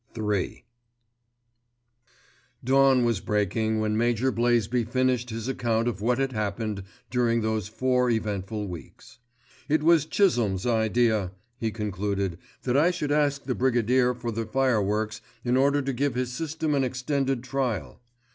[0.17, 0.65] *III*
[2.63, 6.81] Dawn was breaking when Major Blaisby finished his account of what had happened
[7.11, 9.19] during those four eventful weeks.
[9.69, 15.21] "It was Chisholme's idea," he concluded, "that I should ask the Brigadier for the fireworks
[15.45, 18.01] in order to give his system an extended trial."